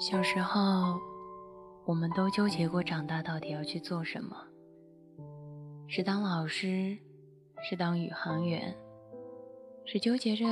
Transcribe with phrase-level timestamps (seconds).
[0.00, 0.98] 小时候，
[1.84, 4.34] 我们都纠结过长大到底要去做什么：
[5.86, 6.96] 是当老师，
[7.62, 8.74] 是当宇航员，
[9.84, 10.46] 是纠结着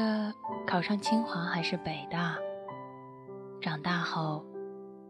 [0.66, 2.36] 考上清华还是北大。
[3.58, 4.44] 长大后，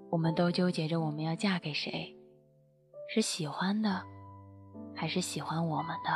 [0.09, 2.17] 我们都纠结着我们要嫁给谁，
[3.13, 4.05] 是喜欢的，
[4.95, 6.11] 还是喜欢我们的。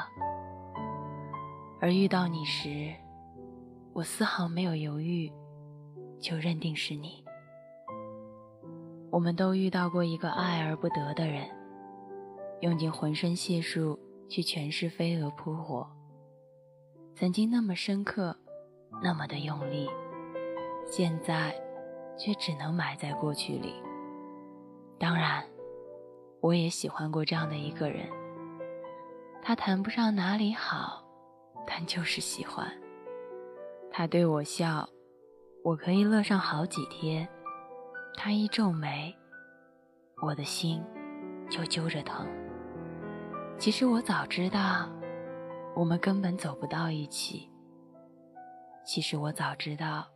[1.80, 2.94] 而遇到你时，
[3.92, 5.28] 我丝毫没有犹豫，
[6.20, 7.21] 就认定是你。
[9.12, 11.46] 我们都遇到过一个爱而不得的人，
[12.62, 15.86] 用尽浑身解数去诠释飞蛾扑火，
[17.14, 18.34] 曾经那么深刻，
[19.02, 19.86] 那么的用力，
[20.86, 21.54] 现在
[22.16, 23.74] 却只能埋在过去里。
[24.98, 25.44] 当然，
[26.40, 28.08] 我也喜欢过这样的一个人，
[29.42, 31.04] 他谈不上哪里好，
[31.66, 32.66] 但就是喜欢。
[33.90, 34.88] 他对我笑，
[35.62, 37.28] 我可以乐上好几天。
[38.14, 39.14] 他一皱眉，
[40.22, 40.82] 我的心
[41.50, 42.26] 就揪着疼。
[43.58, 44.88] 其实我早知道，
[45.74, 47.48] 我们根本走不到一起。
[48.84, 50.06] 其实我早知道，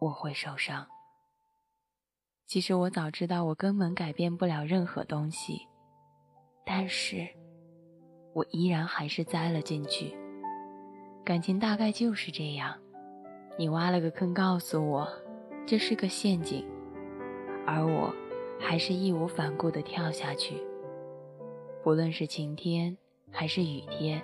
[0.00, 0.86] 我会受伤。
[2.46, 5.66] 其实我早知道，我根本改变不了任何东西。
[6.64, 7.26] 但是，
[8.34, 10.16] 我依然还是栽了进去。
[11.24, 12.76] 感情大概就是这样，
[13.58, 15.08] 你挖了个坑，告诉我
[15.66, 16.64] 这是个陷阱。
[17.66, 18.14] 而我，
[18.60, 20.62] 还是义无反顾地跳下去。
[21.82, 22.96] 不论是晴天
[23.30, 24.22] 还是雨天，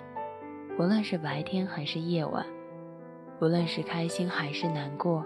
[0.75, 2.45] 不论是白天还是夜晚，
[3.39, 5.25] 不论是开心还是难过，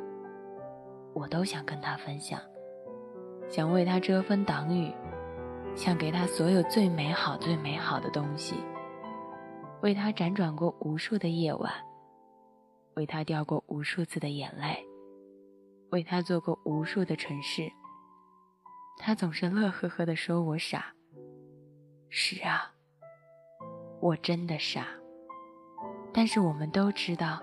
[1.14, 2.40] 我都想跟他分享，
[3.48, 4.92] 想为他遮风挡雨，
[5.76, 8.56] 想给他所有最美好、最美好的东西，
[9.82, 11.72] 为他辗转过无数的夜晚，
[12.96, 14.86] 为他掉过无数次的眼泪，
[15.92, 17.72] 为他做过无数的蠢事。
[18.98, 20.94] 他总是乐呵呵地说：“我傻。”
[22.10, 22.72] 是啊，
[24.02, 24.88] 我真的傻。
[26.14, 27.40] 但是我们都知道，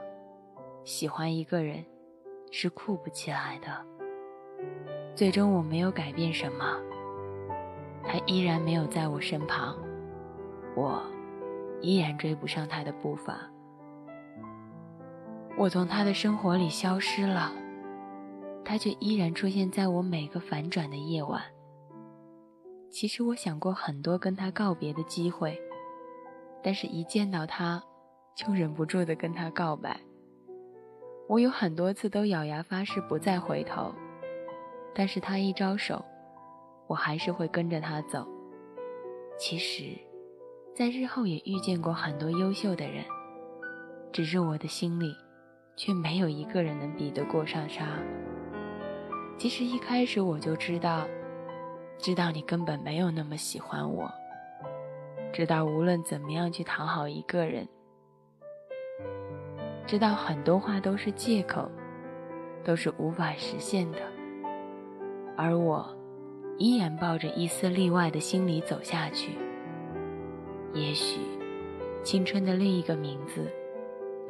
[0.84, 1.84] 喜欢一个人
[2.50, 3.86] 是酷不起来的。
[5.14, 6.76] 最终我没有改变什么，
[8.02, 9.76] 他依然没有在我身旁，
[10.74, 11.02] 我
[11.80, 13.38] 依然追不上他的步伐。
[15.56, 17.52] 我从他的生活里消失了。
[18.66, 21.42] 他却依然出现在我每个反转的夜晚。
[22.94, 25.60] 其实我想过很多跟他告别的机会，
[26.62, 27.82] 但是一见到他，
[28.36, 29.98] 就忍不住的跟他告白。
[31.26, 33.92] 我有很多次都咬牙发誓不再回头，
[34.94, 36.04] 但是他一招手，
[36.86, 38.28] 我还是会跟着他走。
[39.36, 39.98] 其实，
[40.72, 43.04] 在日后也遇见过很多优秀的人，
[44.12, 45.12] 只是我的心里，
[45.74, 47.98] 却没有一个人能比得过上他。
[49.36, 51.08] 其实一开始我就知道，
[52.04, 54.12] 知道你根本没有那么喜欢我，
[55.32, 57.66] 知道无论怎么样去讨好一个人，
[59.86, 61.66] 知道很多话都是借口，
[62.62, 64.00] 都是无法实现的，
[65.34, 65.96] 而我
[66.58, 69.38] 依然抱着一丝例外的心理走下去。
[70.74, 71.20] 也许，
[72.02, 73.50] 青春的另一个名字，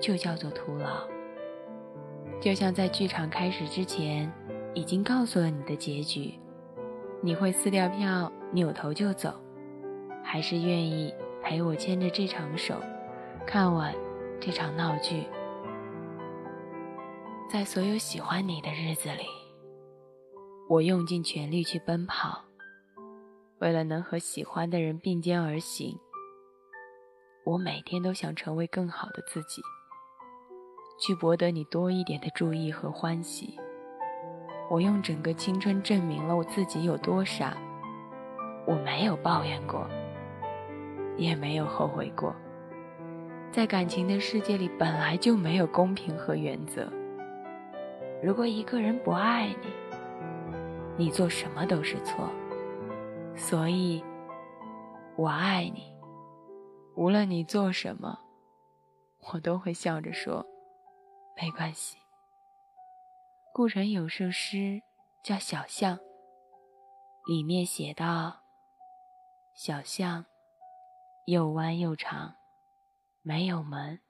[0.00, 1.08] 就叫做徒劳。
[2.40, 4.32] 就像在剧场开始之前。
[4.76, 6.34] 已经告诉了你的结局，
[7.24, 9.32] 你会撕掉票扭头就走，
[10.22, 11.10] 还是愿意
[11.42, 12.74] 陪我牵着这场手，
[13.46, 13.94] 看完
[14.38, 15.24] 这场闹剧？
[17.50, 19.24] 在所有喜欢你的日子里，
[20.68, 22.44] 我用尽全力去奔跑，
[23.58, 25.98] 为了能和喜欢的人并肩而行。
[27.46, 29.62] 我每天都想成为更好的自己，
[31.00, 33.58] 去博得你多一点的注意和欢喜。
[34.70, 37.56] 我用整个青春证明了我自己有多傻，
[38.66, 39.86] 我没有抱怨过，
[41.16, 42.34] 也没有后悔过。
[43.52, 46.90] 在感情的世界里，本来就没有公平和原则。
[48.22, 52.28] 如果一个人不爱你，你做什么都是错。
[53.36, 54.02] 所以，
[55.14, 55.92] 我爱你，
[56.94, 58.18] 无论你做什么，
[59.32, 60.44] 我都会笑着说，
[61.40, 61.98] 没关系。
[63.56, 64.82] 顾城有首诗
[65.22, 65.96] 叫《小巷》，
[67.24, 68.42] 里面写道
[69.54, 70.26] ：“小巷
[71.26, 72.34] 又弯又长，
[73.22, 74.00] 没有门，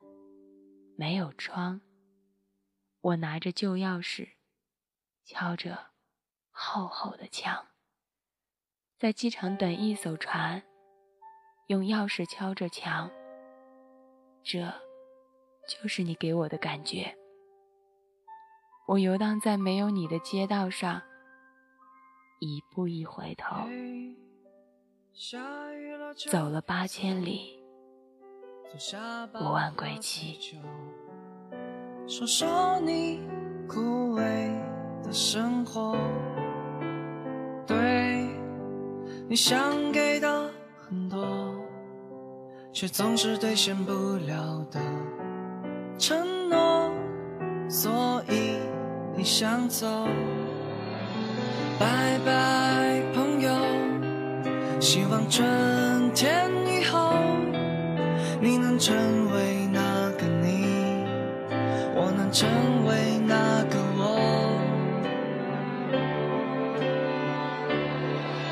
[0.97, 1.83] 没有窗。
[3.03, 4.27] 我拿着旧钥匙，
[5.27, 5.89] 敲着
[6.51, 7.67] 厚厚的墙，
[8.97, 10.63] 在机场等一艘船，
[11.67, 13.11] 用钥匙敲着墙。
[14.43, 14.73] 这，
[15.69, 17.15] 就是你给我的感觉。”
[18.87, 21.01] 我游荡在没有你的街道上，
[22.39, 23.57] 一步一回头，
[26.31, 27.59] 走了八千里，
[29.33, 30.61] 不问归期。
[32.07, 33.23] 说说你
[33.67, 34.23] 枯萎
[35.03, 35.97] 的生活，
[37.67, 38.29] 对
[39.27, 41.55] 你想给的很多，
[42.71, 43.93] 却总是兑现不
[44.27, 44.79] 了的
[45.99, 46.93] 承诺，
[47.67, 47.91] 所
[49.25, 49.87] 想走。
[51.79, 53.51] 拜拜，朋友。
[54.79, 57.15] 希望春天以后，
[58.41, 58.95] 你能成
[59.33, 59.81] 为那
[60.19, 61.07] 个你，
[61.97, 62.47] 我能成
[62.87, 64.21] 为那个我。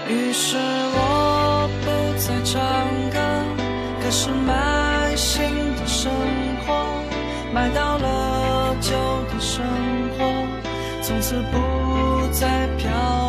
[0.08, 1.86] 于是我不
[2.18, 2.60] 再唱
[3.10, 3.18] 歌，
[4.02, 4.30] 开始
[11.22, 13.21] 从此不再飘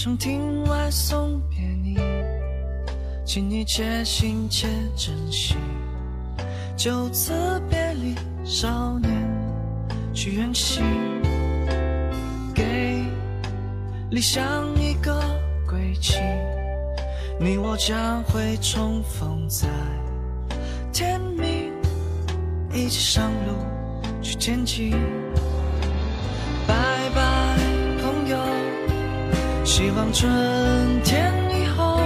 [0.00, 1.98] 长亭外送别你，
[3.24, 5.56] 请你且行且珍惜。
[6.76, 7.32] 就此
[7.68, 8.14] 别离，
[8.44, 9.10] 少年
[10.14, 10.84] 去远行，
[12.54, 13.02] 给
[14.12, 15.20] 理想一个
[15.68, 16.20] 归期。
[17.40, 19.66] 你我将会重逢在
[20.92, 21.72] 天明，
[22.72, 23.56] 一起上路
[24.22, 24.94] 去前进。
[29.78, 30.28] 希望春
[31.04, 32.00] 天以后，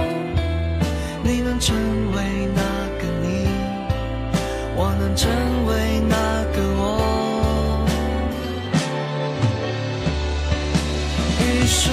[1.23, 1.75] 你能成
[2.15, 2.61] 为那
[2.99, 3.47] 个你，
[4.75, 5.27] 我能成
[5.65, 6.81] 为那个我。
[11.39, 11.89] 于是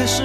[0.00, 0.22] 开始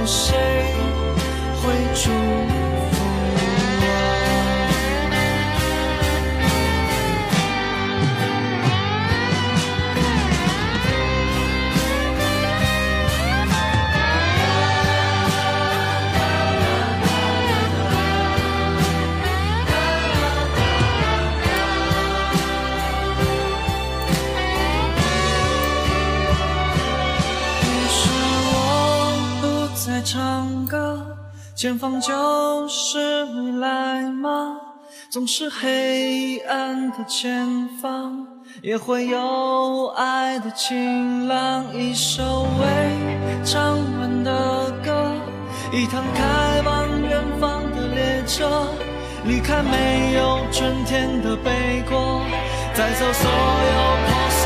[0.00, 0.49] 有
[31.60, 34.56] 前方就是未来吗？
[35.10, 38.26] 总是黑暗的前方，
[38.62, 41.66] 也会有爱的晴朗。
[41.76, 45.12] 一首未唱完的歌，
[45.70, 48.66] 一趟开往远方的列车，
[49.26, 52.22] 离开没有春天的北国，
[52.74, 54.39] 带走所有破碎。